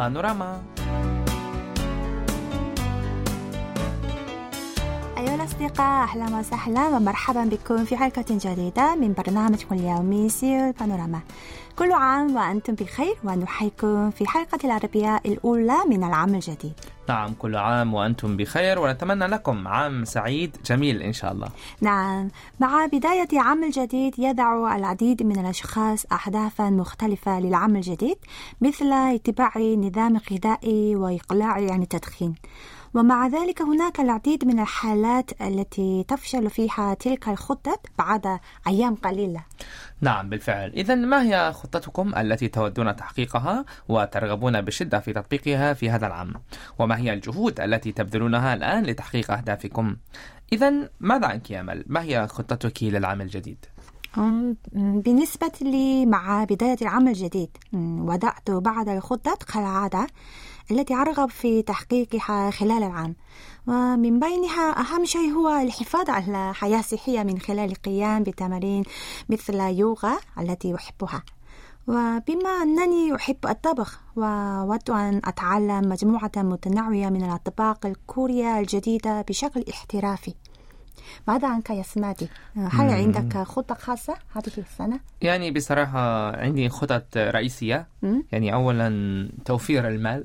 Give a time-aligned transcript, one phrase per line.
[0.00, 0.62] بانوراما
[5.18, 11.20] أيها الأصدقاء أهلا وسهلا ومرحبا بكم في حلقة جديدة من برنامجكم اليومي سيو بانوراما.
[11.78, 16.72] كل عام وأنتم بخير ونحييكم في حلقة العربية الأولى من العام الجديد.
[17.10, 21.48] نعم كل عام وأنتم بخير ونتمنى لكم عام سعيد جميل إن شاء الله.
[21.80, 22.28] نعم.
[22.60, 28.16] مع بداية عام الجديد يضع العديد من الأشخاص أهدافا مختلفة للعام الجديد
[28.60, 32.34] مثل اتباع نظام غذائي وإقلاع عن التدخين.
[32.94, 39.44] ومع ذلك هناك العديد من الحالات التي تفشل فيها تلك الخطط بعد أيام قليلة.
[40.00, 40.70] نعم بالفعل.
[40.70, 46.34] إذا ما هي خطتكم التي تودون تحقيقها وترغبون بشدة في تطبيقها في هذا العام؟
[46.78, 49.96] وما هي الجهود التي تبذلونها الآن لتحقيق أهدافكم؟
[50.52, 53.64] إذا ماذا عنك يا أمل؟ ما هي خطتك للعام الجديد؟
[54.74, 60.06] بالنسبة لي مع بداية العام الجديد وضعت بعض الخطط كالعادة.
[60.70, 63.16] التي أرغب في تحقيقها خلال العام.
[63.66, 68.82] ومن بينها أهم شيء هو الحفاظ على حياة صحية من خلال القيام بتمارين
[69.28, 71.22] مثل يوغا التي أحبها.
[71.88, 80.34] وبما أنني أحب الطبخ وأود أن أتعلم مجموعة متنوعة من الأطباق الكورية الجديدة بشكل احترافي.
[81.28, 82.90] ماذا عنك يا سمادي؟ هل مم.
[82.90, 90.24] عندك خطة خاصة هذه السنة؟ يعني بصراحة عندي خطط رئيسية مم؟ يعني أولا توفير المال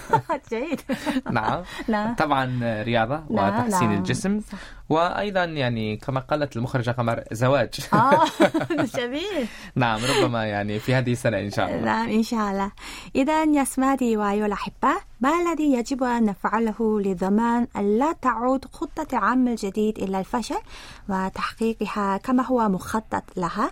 [0.50, 0.80] جيد
[1.32, 3.92] نعم نعم طبعا رياضة وتحسين.
[3.92, 4.58] الجسم صح.
[4.92, 7.74] وأيضا يعني كما قالت المخرجة قمر زواج.
[7.92, 8.24] آه
[8.98, 9.46] جميل.
[9.74, 11.84] نعم ربما يعني في هذه السنة إن شاء الله.
[11.84, 12.72] نعم إن شاء الله.
[13.16, 19.06] إذا يا سمادي وأيها الأحبة ما الذي يجب أن نفعله لضمان أن لا تعود خطة
[19.12, 20.58] العام الجديد إلى الفشل
[21.08, 23.70] وتحقيقها كما هو مخطط لها؟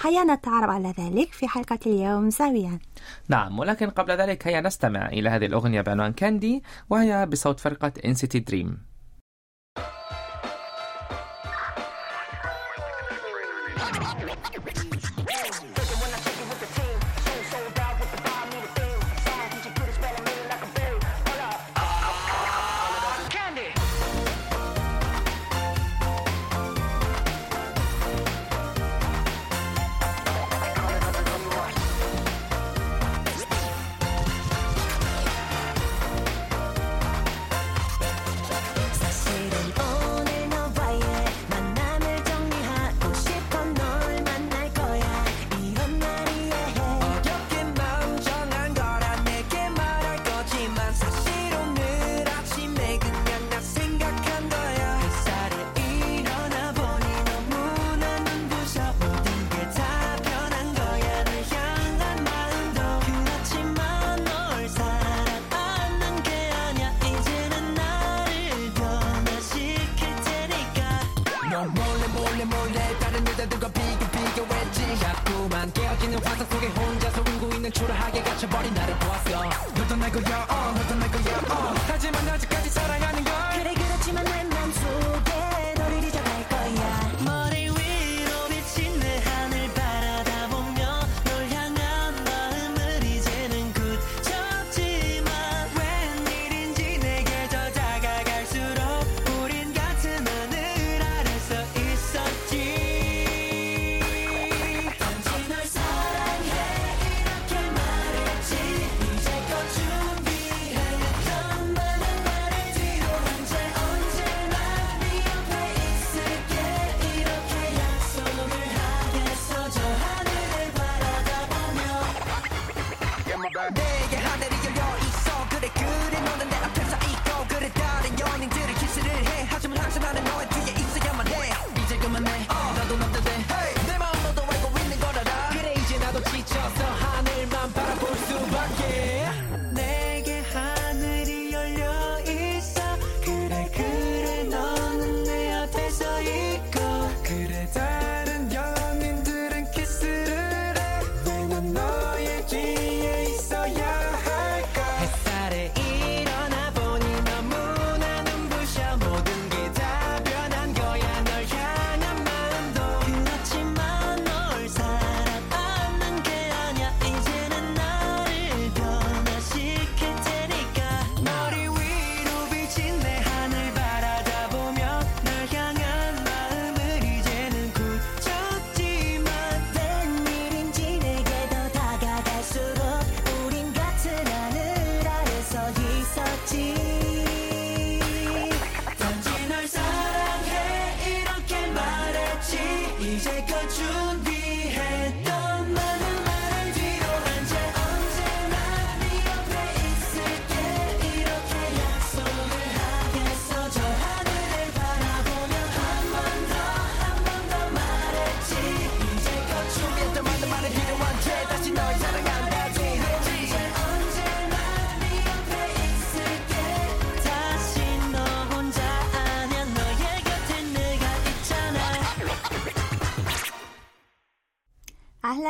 [0.00, 2.78] هيا نتعرف على ذلك في حلقة اليوم سويا
[3.28, 8.38] نعم ولكن قبل ذلك هيا نستمع إلى هذه الأغنية بعنوان كاندي وهي بصوت فرقة انسيتي
[8.38, 8.78] دريم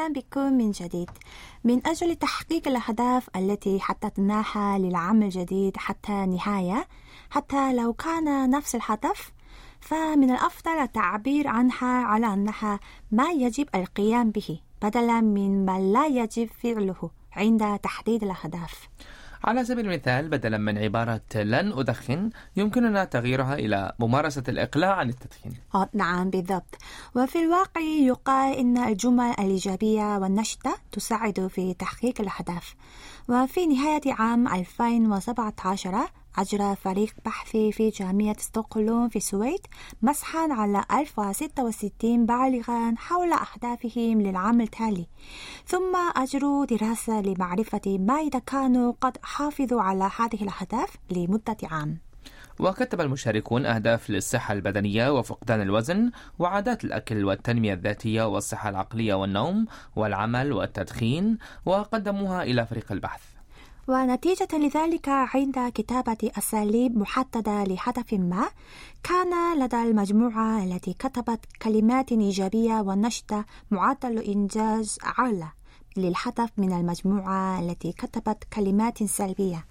[0.09, 1.11] بكم من جديد
[1.65, 6.89] من أجل تحقيق الأهداف التي حددناها للعام الجديد حتى النهاية
[7.31, 9.33] حتى لو كان نفس الهدف.
[9.81, 12.81] فمن الأفضل التعبير عنها على أنها
[13.13, 18.89] ما يجب القيام به بدلا من ما لا يجب فعله عند تحديد الأهداف.
[19.45, 25.53] على سبيل المثال بدلا من عبارة لن أدخن يمكننا تغييرها إلى ممارسة الإقلاع عن التدخين.
[25.75, 26.75] آه، نعم بالضبط.
[27.15, 32.75] وفي الواقع يقال إن الجمل الإيجابية والنشطة تساعد في تحقيق الأهداف.
[33.29, 36.09] وفي نهاية عام 2017
[36.39, 39.61] أجرى فريق بحثي في جامعة ستوكهولم في السويد
[40.03, 45.07] مسحا على 1066 بالغا حول أهدافهم للعام التالي.
[45.67, 51.99] ثم أجروا دراسة لمعرفة ما إذا كانوا قد حافظوا على هذه الأهداف لمدة عام.
[52.59, 60.53] وكتب المشاركون أهداف للصحة البدنية وفقدان الوزن وعادات الأكل والتنمية الذاتية والصحة العقلية والنوم والعمل
[60.53, 63.23] والتدخين وقدموها إلى فريق البحث.
[63.89, 68.49] ونتيجة لذلك عند كتابة أساليب محددة لهدف ما
[69.03, 75.49] كان لدى المجموعة التي كتبت كلمات إيجابية ونشطة معدل إنجاز أعلى
[75.97, 79.65] للهدف من المجموعة التي كتبت كلمات سلبية.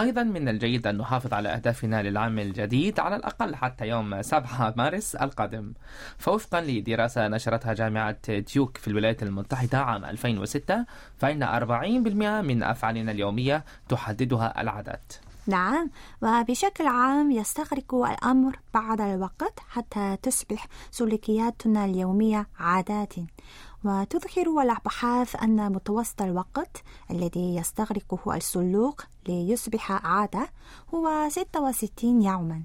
[0.00, 5.14] أيضا من الجيد أن نحافظ على أهدافنا للعام الجديد على الأقل حتى يوم 7 مارس
[5.16, 5.72] القادم.
[6.18, 10.84] فوفقا لدراسة نشرتها جامعة ديوك في الولايات المتحدة عام 2006
[11.18, 15.12] فإن 40% من أفعالنا اليومية تحددها العادات.
[15.46, 15.90] نعم
[16.22, 23.14] وبشكل عام يستغرق الأمر بعض الوقت حتى تصبح سلوكياتنا اليومية عادات.
[23.84, 30.48] وتظهر الأبحاث أن متوسط الوقت الذي يستغرقه السلوك ليصبح عادة
[30.94, 32.62] هو 66 يوما.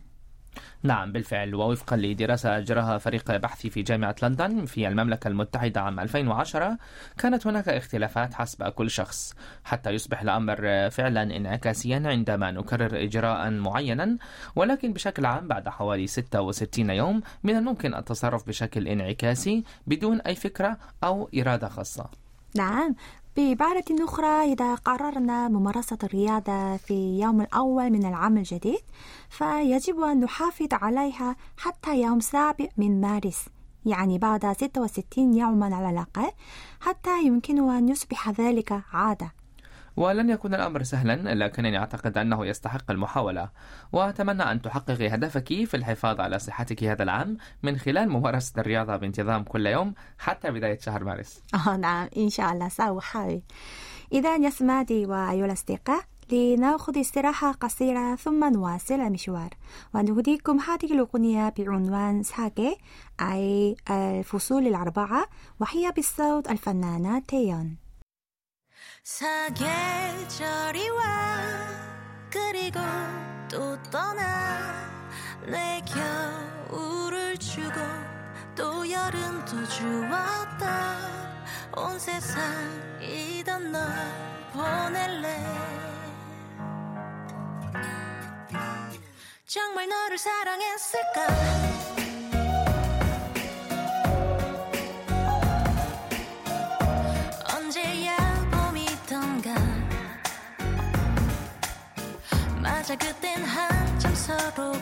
[0.84, 1.56] نعم بالفعل.
[1.56, 6.78] ووفقا لدراسة أجراها فريق بحثي في جامعة لندن في المملكة المتحدة عام 2010
[7.18, 9.34] كانت هناك اختلافات حسب كل شخص.
[9.64, 14.18] حتى يصبح الأمر فعلا انعكاسيا عندما نكرر إجراء معينا
[14.56, 20.78] ولكن بشكل عام بعد حوالي 66 يوم من الممكن التصرف بشكل انعكاسي بدون أي فكرة
[21.04, 22.10] أو إرادة خاصة.
[22.56, 22.96] نعم.
[23.40, 28.80] بعبارة أخرى إذا قررنا ممارسة الرياضة في يوم الأول من العام الجديد
[29.30, 33.46] فيجب أن نحافظ عليها حتى يوم سابع من مارس
[33.86, 36.32] يعني بعد 66 يوما على الأقل
[36.80, 39.32] حتى يمكن أن يصبح ذلك عادة.
[40.00, 43.50] ولن يكون الأمر سهلا لكنني أعتقد أنه يستحق المحاولة.
[43.92, 49.44] وأتمنى أن تحققي هدفك في الحفاظ على صحتك هذا العام من خلال ممارسة الرياضة بانتظام
[49.44, 51.44] كل يوم حتى بداية شهر مارس.
[51.68, 52.10] آه نعم.
[52.18, 52.70] إن شاء الله.
[52.70, 53.42] سأحاول
[54.12, 59.50] إذا يا سمادي وأيها الأصدقاء لنأخذ استراحة قصيرة ثم نواصل المشوار.
[59.94, 62.76] ونهديكم هذه الأغنية بعنوان ساقي
[63.22, 65.28] أي الفصول الأربعة
[65.60, 67.89] وهي بالصوت الفنانة تيون.
[69.04, 71.40] 사계절이 와.
[72.32, 72.80] 그리고
[73.50, 74.90] 또 떠나
[75.46, 75.82] 내
[76.70, 77.80] 겨울을 주고
[78.56, 80.98] 또 여름도 주었다.
[81.76, 83.82] 온 세상이던 널
[84.54, 85.80] 보낼래.
[89.46, 91.79] 정말 너를 사랑했을까
[102.90, 104.79] 맞아 그땐 한참 서로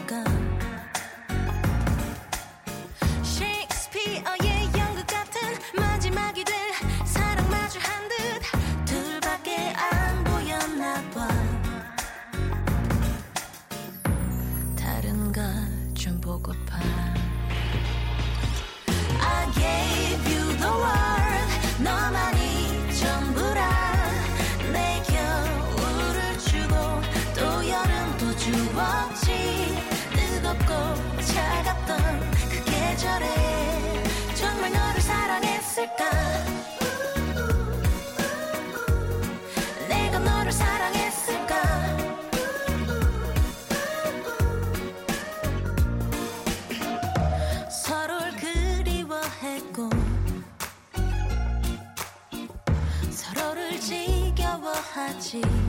[55.28, 55.67] cheek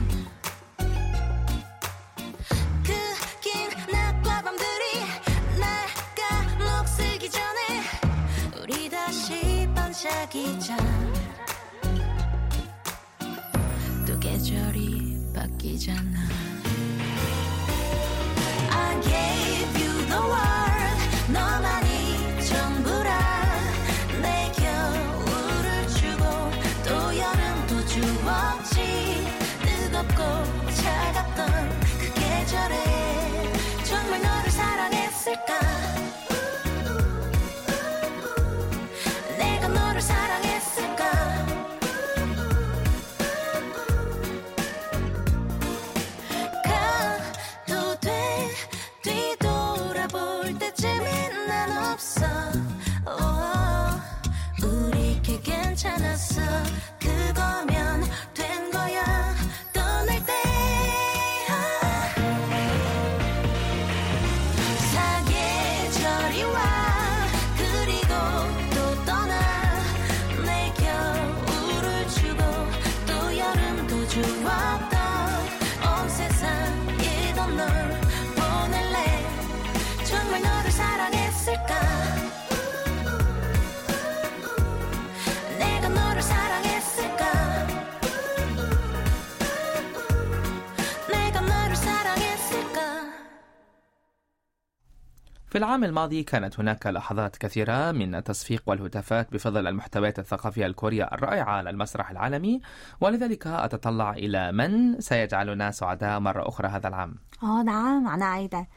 [95.59, 101.69] العام الماضي كانت هناك لحظات كثيرة من التصفيق والهتافات بفضل المحتويات الثقافية الكورية الرائعة على
[101.69, 102.61] المسرح العالمي
[103.01, 107.15] ولذلك أتطلع إلى من سيجعلنا سعداء مرة أخرى هذا العام.
[107.43, 108.67] آه نعم أنا آه،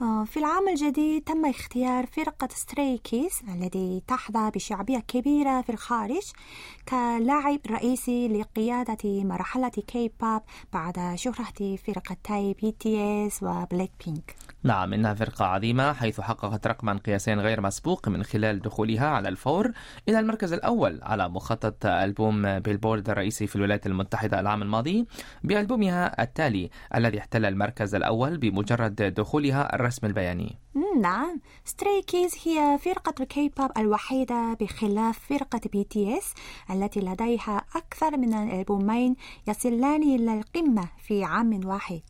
[0.00, 6.22] في العام الجديد تم اختيار فرقة Stray Kids التي تحظى بشعبية كبيرة في الخارج
[6.88, 15.44] كلاعب رئيسي لقيادة مرحلة كي باب بعد شهرة فرقتي BTS و Blackpink نعم إنها فرقة
[15.44, 19.72] عظيمة حيث حققت رقما قياسيا غير مسبوق من خلال دخولها على الفور
[20.08, 25.06] إلى المركز الأول على مخطط ألبوم بيلبورد الرئيسي في الولايات المتحدة العام الماضي
[25.44, 30.58] بألبومها التالي الذي احتل المركز الأول بمجرد دخولها الرسم البياني.
[31.00, 31.40] نعم.
[31.64, 36.34] ستراي كيدز هي فرقة الكي بوب الوحيدة بخلاف فرقة بي تي اس
[36.70, 39.16] التي لديها أكثر من ألبومين
[39.48, 42.02] يصلان إلى القمة في عام واحد.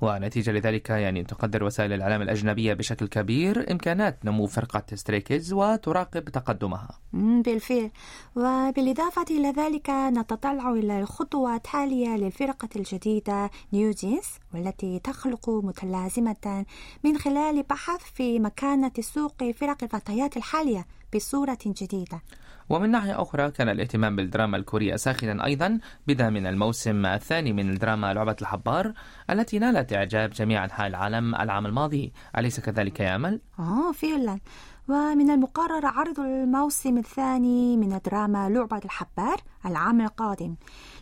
[0.00, 6.28] ونتيجة لذلك يعني تقدر وسائل الإعلام الأجنبية بشكل كبير إمكانات نمو فرقة ستراي كيدز وتراقب
[6.28, 6.98] تقدمها.
[7.12, 7.90] بالفعل.
[8.36, 16.64] وبالإضافة إلى ذلك نتطلع إلى الخطوة التالية للفرقة الجديدة نيو جينز والتي تخلق متلازمة
[17.04, 22.22] من خلال بحث في مكانة سوق فرق الفتيات الحالية بصورة جديدة.
[22.68, 28.14] ومن ناحية أخرى كان الاهتمام بالدراما الكورية ساخنا أيضا بدا من الموسم الثاني من الدراما
[28.14, 28.92] لعبة الحبار
[29.30, 32.12] التي نالت إعجاب جميع أنحاء العالم العام الماضي.
[32.38, 34.40] أليس كذلك يا أمل؟ آه فعلا.
[34.88, 40.54] ومن المقرر عرض الموسم الثاني من دراما لعبة الحبار العام القادم.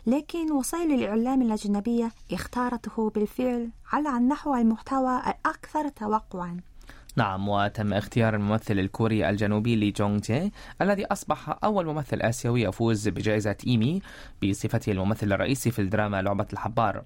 [0.07, 6.61] لكن وسائل الإعلام الأجنبية اختارته بالفعل على أنه المحتوى الأكثر توقعاً.
[7.17, 13.07] نعم وتم اختيار الممثل الكوري الجنوبي لي جونغ جي الذي أصبح أول ممثل آسيوي يفوز
[13.07, 14.01] بجائزة إيمي
[14.43, 17.03] بصفته الممثل الرئيسي في الدراما لعبة الحبار.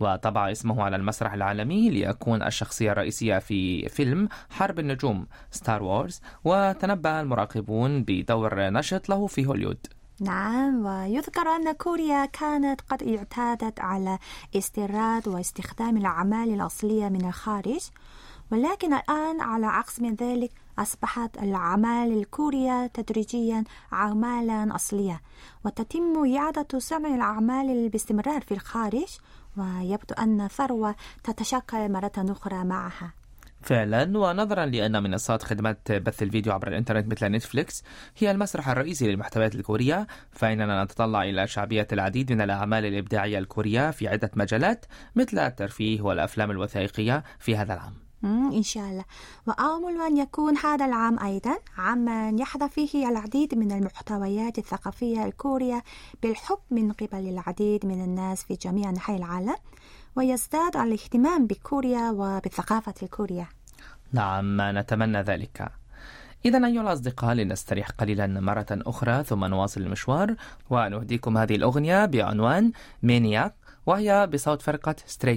[0.00, 7.20] وطبع اسمه على المسرح العالمي ليكون الشخصية الرئيسية في فيلم حرب النجوم Star Wars وتنبأ
[7.20, 9.86] المراقبون بدور نشط له في هوليوود
[10.20, 14.18] نعم ويذكر أن كوريا كانت قد اعتادت على
[14.56, 17.80] استيراد واستخدام الأعمال الأصلية من الخارج.
[18.52, 25.20] ولكن الآن على عكس من ذلك أصبحت الأعمال الكورية تدريجيا أعمالا أصلية
[25.64, 29.18] وتتم إعادة صنع الأعمال باستمرار في الخارج
[29.56, 30.94] ويبدو أن الثروة
[31.24, 33.12] تتشكل مرة أخرى معها.
[33.60, 37.84] فعلا ونظرا لأن منصات خدمات بث الفيديو عبر الإنترنت مثل نتفليكس
[38.18, 44.08] هي المسرح الرئيسي للمحتويات الكورية فإننا نتطلع إلى شعبية العديد من الأعمال الإبداعية الكورية في
[44.08, 48.01] عدة مجالات مثل الترفيه والأفلام الوثائقية في هذا العام.
[48.24, 49.04] إن شاء الله.
[49.46, 55.82] وآمل أن يكون هذا العام أيضا عاما يحظى فيه العديد من المحتويات الثقافية الكورية
[56.22, 59.56] بالحب من قبل العديد من الناس في جميع أنحاء العالم
[60.16, 63.48] ويزداد الاهتمام بكوريا وبالثقافة الكورية.
[64.12, 65.72] نعم نتمنى ذلك.
[66.44, 70.34] إذا أيها الأصدقاء لنستريح قليلا مرة أخرى ثم نواصل المشوار
[70.70, 72.72] ونهديكم هذه الأغنية بعنوان
[73.02, 73.54] Maniac
[73.86, 75.36] وهي بصوت فرقة ستري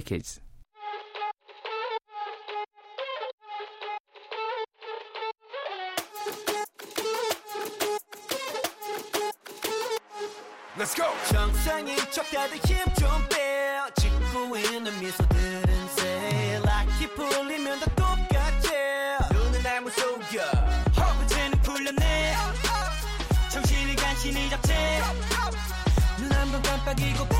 [12.16, 13.78] 척 다들 힘좀 빼.
[14.00, 15.68] 짓고 있는 미소들은
[15.98, 19.28] say like 풀리면 다 똑같아.
[19.34, 20.40] 눈은 날 못 속여.
[20.96, 22.34] 허브제는 풀렸네.
[23.52, 25.02] 정신을 간신히 잡채.
[26.18, 27.35] 눈 한 번 깜빡이고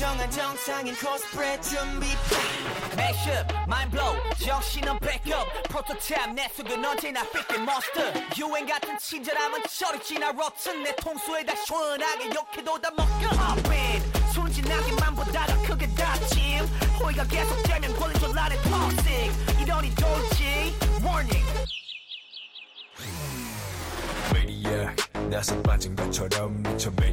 [0.00, 2.06] 세상이 정한 정상인 코스프레 준비.
[2.96, 5.46] Mashup, mind blow, 정신은 backup.
[5.68, 8.10] 프로토타입 내 속은 언제나 freaking monster.
[8.38, 10.84] 유행 같은 친절함은 저리 지나 rotten.
[10.84, 13.28] 내 통수에 다 시원하게 욕해도 다 먹겨.
[13.28, 14.02] Hop in,
[14.32, 16.64] 순진하게만 보다 더 크게 다짐.
[16.98, 19.62] 호의가 계속되면 권리줄 안에 toxic.
[19.62, 21.50] 이러니 돌지, warning.
[25.30, 27.12] 나서 빠진 것처럼 미쳐 매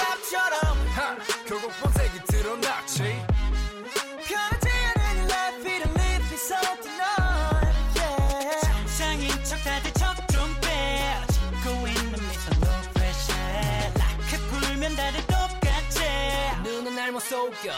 [17.61, 17.73] 속여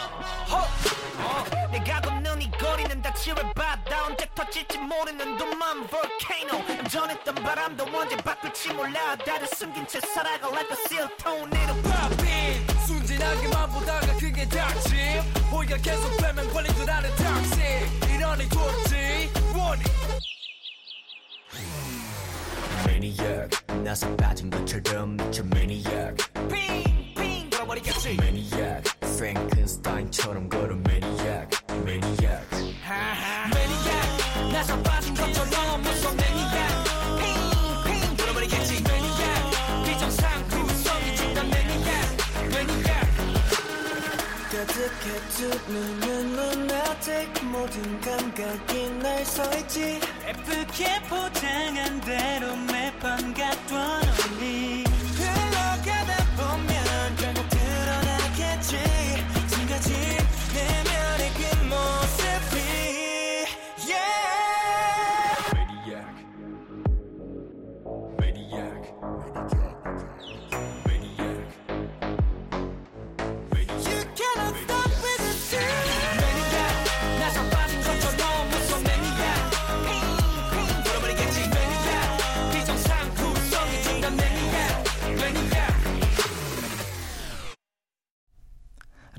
[0.50, 1.68] 어.
[1.70, 6.88] 내가 걷는 이 거리는 다 지뢰바다 언제 터질지 모르는 둠만 volcano.
[6.88, 9.16] 전했던 바람도 언제 바뀔지 몰라.
[9.16, 14.98] 다들 숨긴 채 살아가 like a seal tornado pop in 순진 진하게만 보다가 그게 닥침.
[15.52, 17.60] 우리가 계속 빼면 걸린 줄 아는 닥치
[18.14, 19.32] 이러니 좋지.
[19.54, 19.82] 원이.
[22.86, 23.50] 매니악
[23.82, 26.16] 나서 빠진 것처럼 미쳐 매니악
[26.48, 28.16] 핑핑 돌아버리겠지.
[28.16, 28.82] 매니악
[29.16, 31.48] 프랭켄스타인처럼 걸어 매니악
[31.84, 32.50] 매니악.
[33.54, 37.84] 매니악 나서 빠진 것처럼 무서 매니악.
[37.84, 39.84] 핑핑 돌아버리겠지 매니악.
[39.84, 42.16] 비정상 구성이 중단 매니악
[42.50, 43.06] 매니악.
[44.50, 50.00] 가득해 두 눈은 lunatic 모든 감각이 날 서있지.
[50.26, 54.73] 예쁘게 포장한 대로 매번 갖던 언니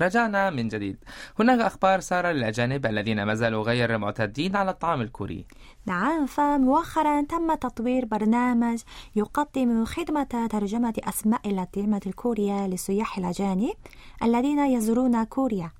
[0.00, 0.96] رجعنا من جديد.
[1.40, 5.46] هناك أخبار سارة للأجانب الذين ما زالوا غير معتادين على الطعام الكوري.
[5.86, 8.82] نعم فمؤخرا تم تطوير برنامج
[9.16, 13.74] يقدم خدمة ترجمة أسماء الأطعمة الكورية للسياح الأجانب
[14.22, 15.70] الذين يزورون كوريا.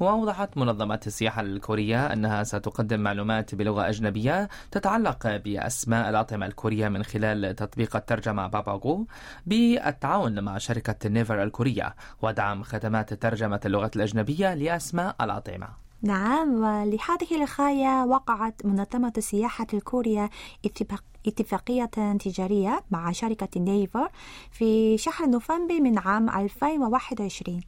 [0.00, 7.56] وأوضحت منظمة السياحة الكورية أنها ستقدم معلومات بلغة أجنبية تتعلق بأسماء الأطعمة الكورية من خلال
[7.56, 9.06] تطبيق الترجمة باباغو
[9.46, 15.68] بالتعاون مع شركة نيفر الكورية ودعم خدمات ترجمة اللغات الأجنبية لأسماء الأطعمة.
[16.02, 20.30] نعم ولهذه الغاية وقعت منظمة السياحة الكورية
[20.64, 21.84] اتفاق اتفاقية
[22.20, 24.08] تجارية مع شركة نيفر
[24.50, 27.60] في شهر نوفمبر من عام 2021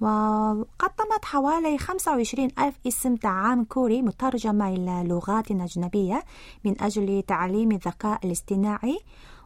[0.00, 6.24] وقدمت حوالي 25 ألف اسم طعام كوري مترجمة إلى لغات أجنبية
[6.64, 8.98] من أجل تعليم الذكاء الاصطناعي.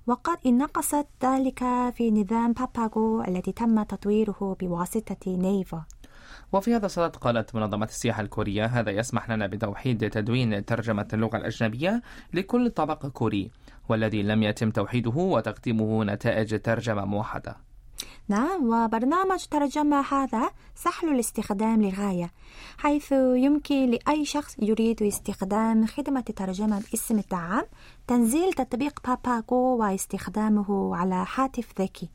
[0.06, 1.58] وقد انعكست ذلك
[1.94, 5.82] في نظام باباغو الذي تم تطويره بواسطة نيفر
[6.52, 12.02] وفي هذا الصدد قالت منظمة السياحة الكورية هذا يسمح لنا بتوحيد تدوين ترجمة اللغة الأجنبية
[12.34, 13.50] لكل طبق كوري
[13.88, 17.56] والذي لم يتم توحيده وتقديمه نتائج ترجمة موحدة.
[18.28, 22.32] نعم وبرنامج ترجمة هذا سهل الاستخدام للغاية
[22.78, 27.62] حيث يمكن لأي شخص يريد استخدام خدمة ترجمة اسم الطعام
[28.06, 32.10] تنزيل تطبيق باباغو واستخدامه على هاتف ذكي.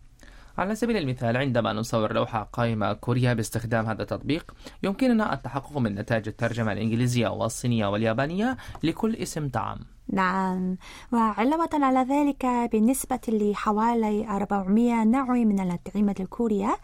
[0.58, 4.52] على سبيل المثال عندما نصور لوحة قائمة كوريا باستخدام هذا التطبيق
[4.84, 9.80] يمكننا التحقق من نتائج الترجمة الإنجليزية والصينية واليابانية لكل اسم طعام
[10.14, 10.78] نعم.
[11.14, 16.78] وعلاوة على ذلك بالنسبة لحوالي 400 نوع من الأطعمة الكورية.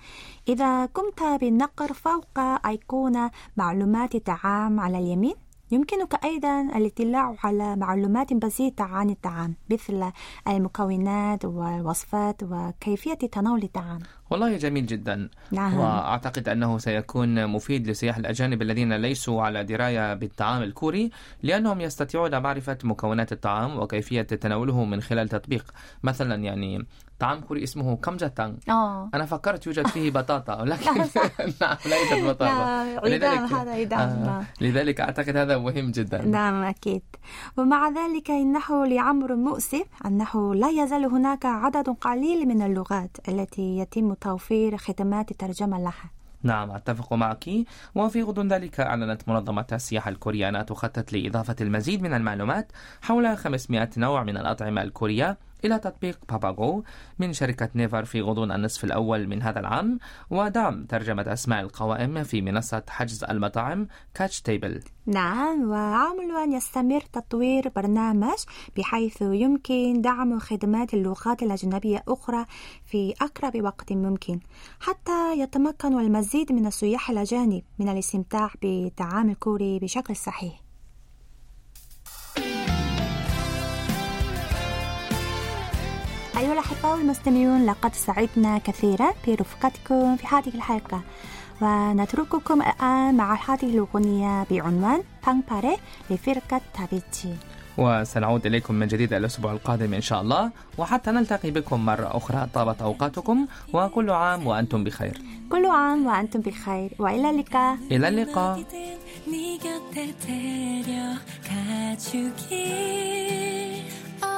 [0.48, 5.36] إذا قمت بالنقر فوق أيقونة معلومات الطعام على اليمين
[5.72, 10.12] يمكنك أيضا الاطلاع على معلومات بسيطة عن الطعام مثل
[10.48, 14.00] المكونات والوصفات وكيفية تناول الطعام.
[14.30, 15.30] والله جميل جدا.
[15.52, 15.78] نعم.
[15.78, 21.12] وأعتقد أنه سيكون مفيد لسياح الأجانب الذين ليسوا على دراية بالطعام الكوري
[21.44, 25.66] لأنهم يستطيعون معرفة مكونات الطعام وكيفية تناوله من خلال تطبيق.
[26.04, 26.86] مثلا يعني
[27.20, 29.10] طعام كوري اسمه كمجتان آه.
[29.14, 30.92] أنا فكرت يوجد فيه بطاطا ولكن
[31.62, 31.78] نعم.
[31.86, 32.84] لا يوجد بطاطا.
[33.04, 34.44] إدام، هذا آه نعم.
[34.62, 36.26] لذلك أعتقد هذا مهم جدا.
[36.26, 37.02] نعم أكيد.
[37.58, 44.15] ومع ذلك إنه لأمر مؤسف أنه لا يزال هناك عدد قليل من اللغات التي يتم
[44.22, 46.12] توفير خدمات ترجمة لها.
[46.44, 47.50] نعم أتفق معك.
[47.96, 53.90] وفي غضون ذلك أعلنت منظمة السياحة الكورية أنها تخطط لإضافة المزيد من المعلومات حول 500
[53.98, 56.84] نوع من الأطعمة الكورية إلى تطبيق باباغو
[57.20, 60.00] من شركة نيفر في غضون النصف الأول من هذا العام
[60.30, 67.70] ودعم ترجمة أسماء القوائم في منصة حجز المطاعم كاتش تيبل نعم ونأمل أن يستمر تطوير
[67.76, 68.38] برنامج
[68.78, 72.46] بحيث يمكن دعم خدمات اللغات الأجنبية أخرى
[72.86, 74.40] في أقرب وقت ممكن
[74.80, 80.65] حتى يتمكن المزيد من السياح الأجانب من الاستمتاع بالطعام الكوري بشكل صحيح.
[86.38, 91.02] أيها الأحبة والمستمعون لقد سعدنا كثيرا برفقتكم في هذه الحلقة.
[91.62, 95.78] ونترككم الآن مع هذه الأغنية بعنوان بانباري
[96.10, 97.30] لفرقة تابيتشي
[97.78, 100.52] وسنعود إليكم من جديد الأسبوع القادم إن شاء الله.
[100.78, 105.22] وحتى نلتقي بكم مرة أخرى طابت أوقاتكم وكل عام وأنتم بخير.
[105.52, 107.78] كل عام وأنتم بخير وإلى اللقاء.
[107.92, 108.64] إلى اللقاء.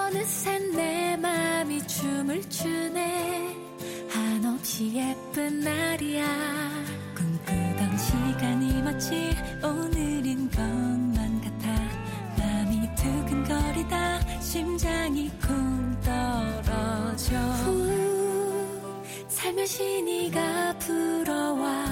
[0.08, 3.58] 어느새 내 맘이 춤을 추네.
[4.10, 6.26] 한없이 예쁜 날이야.
[7.14, 11.76] 꿈꾸던 시간이 마치 오늘인 것만 같아.
[12.38, 17.36] 마음이 두근거리다 심장이 쿵 떨어져.
[17.66, 21.86] 후, 살며시 네가 불어와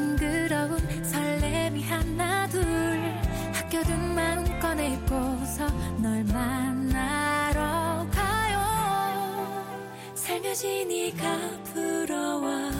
[0.00, 2.62] 싱그러운 설렘이 하나 둘.
[3.52, 5.66] 학교 등 마음 꺼내 입고서
[5.98, 9.74] 널 만나러 가요.
[10.14, 11.38] 살며시 네가
[11.72, 12.70] 부러워.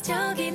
[0.00, 0.49] 交给